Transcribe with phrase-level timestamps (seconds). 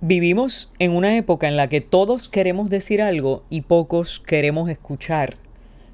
[0.00, 5.38] Vivimos en una época en la que todos queremos decir algo y pocos queremos escuchar.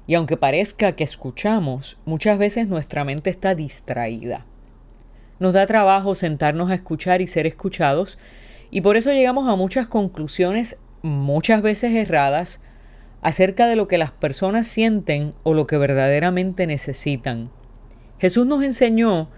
[0.05, 4.45] Y aunque parezca que escuchamos, muchas veces nuestra mente está distraída.
[5.39, 8.19] Nos da trabajo sentarnos a escuchar y ser escuchados,
[8.69, 12.61] y por eso llegamos a muchas conclusiones, muchas veces erradas,
[13.23, 17.49] acerca de lo que las personas sienten o lo que verdaderamente necesitan.
[18.19, 19.29] Jesús nos enseñó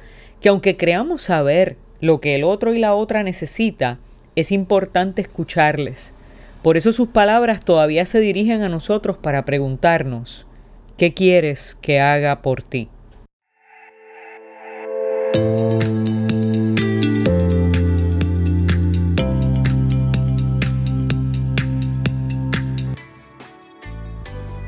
[0.41, 3.99] que aunque creamos saber lo que el otro y la otra necesita,
[4.37, 6.13] es importante escucharles.
[6.61, 10.45] Por eso sus palabras todavía se dirigen a nosotros para preguntarnos,
[10.95, 12.87] ¿qué quieres que haga por ti?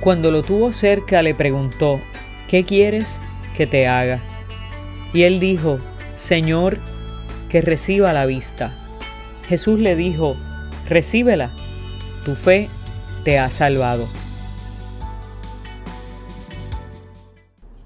[0.01, 2.01] Cuando lo tuvo cerca le preguntó,
[2.47, 3.21] ¿qué quieres
[3.55, 4.19] que te haga?
[5.13, 5.77] Y él dijo,
[6.15, 6.79] Señor,
[7.49, 8.78] que reciba la vista.
[9.49, 10.35] Jesús le dijo,
[10.88, 11.49] recíbela,
[12.23, 12.70] tu fe
[13.23, 14.08] te ha salvado.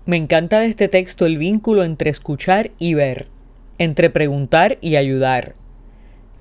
[0.05, 3.27] Me encanta de este texto el vínculo entre escuchar y ver,
[3.77, 5.55] entre preguntar y ayudar.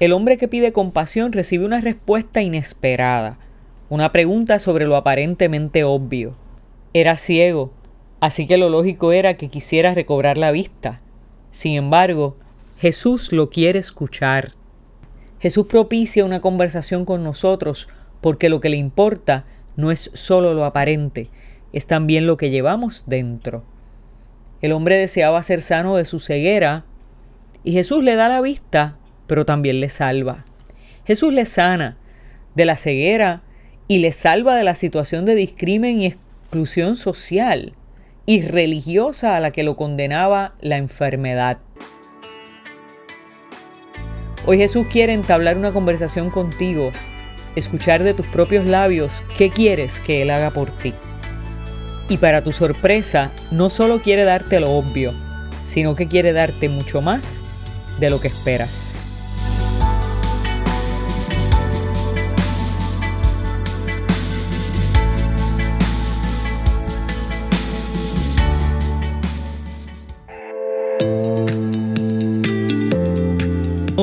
[0.01, 3.39] El hombre que pide compasión recibe una respuesta inesperada,
[3.91, 6.35] una pregunta sobre lo aparentemente obvio.
[6.95, 7.73] Era ciego,
[8.19, 11.01] así que lo lógico era que quisiera recobrar la vista.
[11.53, 12.37] Sin embargo,
[12.77, 14.55] Jesús lo quiere escuchar.
[15.43, 17.89] Jesús propicia una conversación con nosotros
[18.21, 21.31] porque lo que le importa no es solo lo aparente,
[21.73, 23.65] es también lo que llevamos dentro.
[24.61, 26.85] El hombre deseaba ser sano de su ceguera
[27.65, 30.45] y Jesús le da la vista, pero también le salva.
[31.05, 31.97] Jesús le sana
[32.55, 33.43] de la ceguera
[33.89, 37.73] y le salva de la situación de discrimen y exclusión social
[38.27, 41.59] y religiosa a la que lo condenaba la enfermedad.
[44.45, 46.91] Hoy Jesús quiere entablar una conversación contigo,
[47.55, 50.93] escuchar de tus propios labios qué quieres que Él haga por ti.
[52.09, 55.13] Y para tu sorpresa, no solo quiere darte lo obvio,
[55.63, 57.45] sino que quiere darte mucho más
[58.01, 58.92] de lo que esperas.